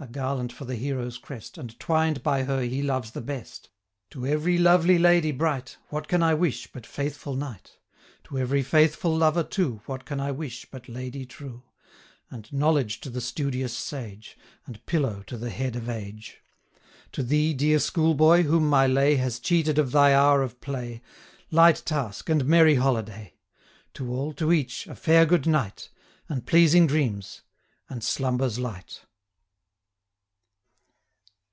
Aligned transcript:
A 0.00 0.06
garland 0.06 0.52
for 0.52 0.64
the 0.64 0.76
hero's 0.76 1.18
crest, 1.18 1.58
And 1.58 1.76
twined 1.80 2.22
by 2.22 2.44
her 2.44 2.60
he 2.62 2.84
loves 2.84 3.10
the 3.10 3.20
best; 3.20 3.64
10 4.12 4.20
To 4.20 4.26
every 4.28 4.56
lovely 4.56 4.96
lady 4.96 5.32
bright, 5.32 5.76
What 5.88 6.06
can 6.06 6.22
I 6.22 6.34
wish 6.34 6.70
but 6.70 6.86
faithful 6.86 7.34
knight? 7.34 7.76
To 8.26 8.38
every 8.38 8.62
faithful 8.62 9.12
lover 9.16 9.42
too, 9.42 9.82
What 9.86 10.04
can 10.04 10.20
I 10.20 10.30
wish 10.30 10.66
but 10.70 10.88
lady 10.88 11.26
true? 11.26 11.64
And 12.30 12.52
knowledge 12.52 13.00
to 13.00 13.10
the 13.10 13.20
studious 13.20 13.76
sage; 13.76 14.36
15 14.60 14.62
And 14.76 14.86
pillow 14.86 15.24
to 15.26 15.36
the 15.36 15.50
head 15.50 15.74
of 15.74 15.88
age. 15.88 16.42
To 17.10 17.24
thee, 17.24 17.52
dear 17.52 17.80
school 17.80 18.14
boy, 18.14 18.44
whom 18.44 18.68
my 18.68 18.86
lay 18.86 19.16
Has 19.16 19.40
cheated 19.40 19.80
of 19.80 19.90
thy 19.90 20.14
hour 20.14 20.42
of 20.44 20.60
play, 20.60 21.02
Light 21.50 21.82
task, 21.84 22.28
and 22.30 22.44
merry 22.44 22.76
holiday! 22.76 23.34
To 23.94 24.12
all, 24.12 24.32
to 24.34 24.52
each, 24.52 24.86
a 24.86 24.94
fair 24.94 25.26
good 25.26 25.48
night, 25.48 25.88
20 26.28 26.38
And 26.38 26.46
pleasing 26.46 26.86
dreams, 26.86 27.42
and 27.90 28.04
slumbers 28.04 28.60
light! 28.60 29.00